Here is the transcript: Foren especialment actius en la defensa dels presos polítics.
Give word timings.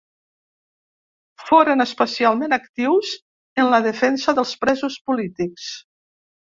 Foren 1.49 1.83
especialment 1.85 2.59
actius 2.59 3.13
en 3.65 3.73
la 3.77 3.83
defensa 3.91 4.39
dels 4.41 4.59
presos 4.67 5.01
polítics. 5.09 5.73